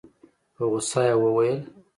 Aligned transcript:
په 0.55 0.63
غوسه 0.69 1.01
يې 1.09 1.15
وويل. 1.21 1.59